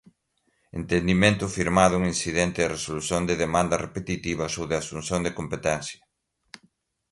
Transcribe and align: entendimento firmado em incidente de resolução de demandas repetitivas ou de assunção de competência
entendimento 0.79 1.45
firmado 1.57 1.95
em 1.99 2.07
incidente 2.13 2.59
de 2.63 2.73
resolução 2.77 3.21
de 3.29 3.35
demandas 3.43 3.83
repetitivas 3.85 4.51
ou 4.59 4.65
de 4.67 4.75
assunção 4.81 5.19
de 5.23 5.29
competência 5.39 5.99